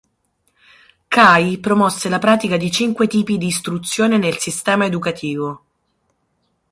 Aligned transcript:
Cai 1.07 1.59
promosse 1.59 2.09
la 2.09 2.17
pratica 2.17 2.57
di 2.57 2.71
cinque 2.71 3.05
tipi 3.05 3.37
di 3.37 3.45
istruzione 3.45 4.17
nel 4.17 4.39
sistema 4.39 4.85
educativo. 4.85 5.65